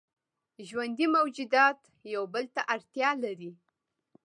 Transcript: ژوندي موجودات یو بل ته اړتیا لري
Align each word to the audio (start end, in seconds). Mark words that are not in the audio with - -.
ژوندي 0.67 1.05
موجودات 1.17 1.79
یو 2.13 2.23
بل 2.33 2.45
ته 2.55 2.61
اړتیا 2.73 3.09
لري 3.23 3.51